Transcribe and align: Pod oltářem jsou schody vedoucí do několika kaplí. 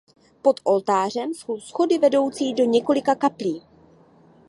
Pod 0.41 0.59
oltářem 0.63 1.33
jsou 1.33 1.59
schody 1.59 1.97
vedoucí 1.97 2.53
do 2.53 2.63
několika 2.65 3.15
kaplí. 3.15 3.63